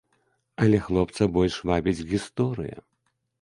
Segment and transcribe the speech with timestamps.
[0.63, 2.77] Але хлопца больш вабіць гісторыя.